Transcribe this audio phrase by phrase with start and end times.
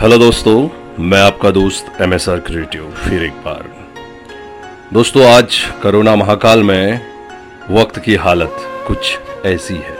[0.00, 0.68] Hello दोस्तों,
[1.00, 3.64] मैं आपका दोस्त एम एस आर क्रिएटिव फिर एक बार।
[4.92, 7.00] दोस्तों, आज कोरोना महाकाल में
[7.70, 8.56] वक्त की हालत
[8.86, 9.96] कुछ ऐसी है,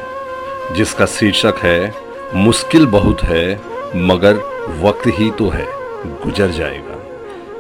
[0.77, 1.95] जिसका शीर्षक है,
[2.35, 3.61] मुश्किल बहुत है,
[4.09, 4.37] मगर
[4.81, 5.67] वक्त ही तो है,
[6.25, 6.99] गुजर जाएगा।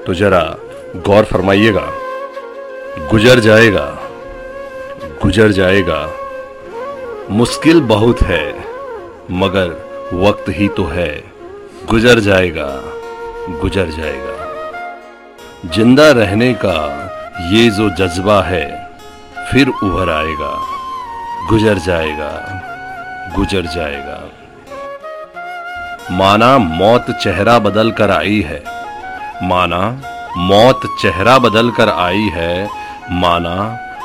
[0.07, 0.43] तो जरा
[0.97, 1.87] गौर फरमाइएगा,
[3.11, 3.87] गुजर जाएगा
[5.23, 6.01] गुजर जाएगा,
[7.31, 8.47] मुश्किल बहुत है,
[9.33, 9.77] मगर
[10.15, 11.28] वक्त ही तो है
[11.91, 12.67] गुजर जाएगा
[13.61, 14.35] गुजर जाएगा।
[15.75, 16.75] ज़िंदा रहने का
[17.51, 18.67] ये जो जज्बा है,
[19.53, 20.51] फिर उभर आएगा,
[21.49, 22.31] गुजर जाएगा
[23.37, 24.19] गुजर जाएगा।
[26.11, 28.63] माना मौत चेहरा बदल कर आई है,
[29.45, 29.81] माना
[30.39, 32.69] मौत चेहरा बदल कर आई है,
[33.13, 33.57] माना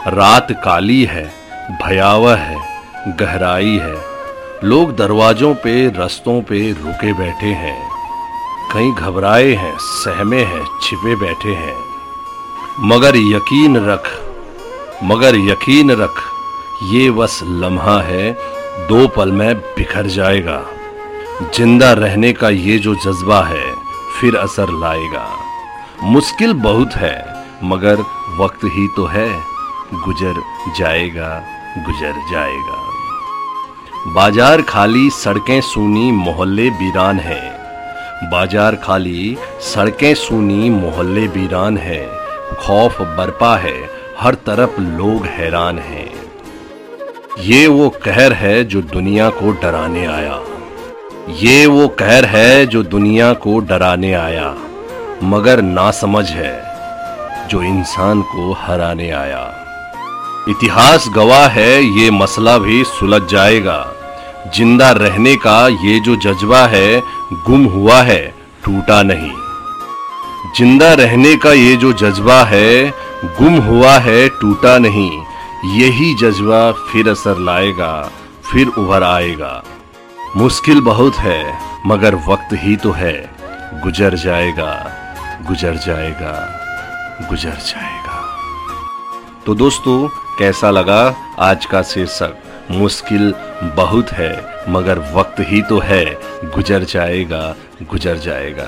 [0.09, 1.25] रात काली है,
[1.84, 2.58] भयावह है,
[3.17, 4.12] गहराई है।
[4.63, 7.90] लोग दरवाजों पे, रस्तों पे रुके बैठे हैं।
[8.73, 11.76] कहीं घबराए हैं, सहमे हैं, छिपे बैठे हैं।
[12.80, 14.08] मगर यकीन रख,
[15.03, 16.23] मगर यकीन रख,
[16.84, 18.31] ये बस लम्हा है,
[18.88, 20.66] दो पल में बिखर जाएगा।
[21.56, 23.75] ज़िंदा रहने का ये जो जज्बा है,
[24.22, 25.28] फिर असर लाएगा।
[26.03, 27.95] मुश्किल बहुत है, मगर
[28.39, 29.30] वक्त ही तो है।
[29.94, 30.41] गुजर
[30.78, 31.44] जाएगा
[31.78, 32.92] गुजर जाएगा।
[34.08, 42.08] बाज़ार खाली, सड़कें सूनी, मोहल्ले बीरान हैं। बाज़ार खाली, सड़कें सूनी, मोहल्ले बीरान हैं।
[42.56, 46.12] खौफ बरपा है, हर तरफ़ लोग हैरान हैं।
[47.40, 50.40] ये वो कहर है जो दुनिया को डराने आया।
[51.30, 54.56] ये वो कहर है जो दुनिया को डराने आया।
[55.24, 56.64] मगर ना समझ है,
[57.50, 59.62] जो इंसान को हराने आया।
[60.49, 63.86] इतिहास गवाह है, ये मसला भी सुलझ जाएगा।
[64.55, 67.02] ज़िंदा रहने का ये जो जज्बा है,
[67.45, 68.22] गुम हुआ है,
[68.66, 69.31] टूटा नहीं।
[70.58, 72.89] ज़िंदा रहने का ये जो जज्बा है,
[73.39, 75.11] गुम हुआ है, टूटा नहीं।
[75.80, 77.91] यही जज्बा फिर असर लाएगा,
[78.44, 79.63] फिर उभर आएगा।
[80.38, 81.41] मुश्किल बहुत है,
[81.85, 83.16] मगर वक्त ही तो है।
[83.84, 84.73] गुजर जाएगा
[85.47, 86.34] गुजर जाएगा
[87.29, 88.19] गुजर जाएगा।
[89.45, 90.07] तो दोस्तों
[90.39, 91.01] कैसा लगा
[91.39, 92.35] आज का शीर्षक?
[92.71, 93.33] मुश्किल
[93.75, 94.31] बहुत है,
[94.69, 96.05] मगर वक्त ही तो है।
[96.55, 97.44] गुजर जाएगा
[97.91, 98.66] गुजर जाएगा।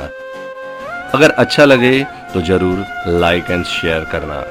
[1.13, 2.03] अगर अच्छा लगे
[2.33, 2.85] तो ज़रूर
[3.19, 4.43] लाइक एंड शेयर करना।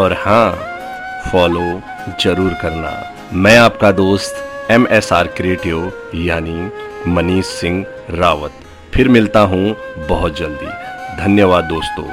[0.00, 0.50] और हाँ
[1.32, 1.80] फॉलो
[2.22, 2.92] ज़रूर करना।
[3.34, 6.70] मैं आपका दोस्त एम एस आर क्रिएटिव यानी
[7.10, 8.60] मनीष सिंह रावत।
[8.94, 9.76] फिर मिलता हूँ
[10.08, 10.66] बहुत जल्दी।
[11.22, 12.12] धन्यवाद दोस्तों।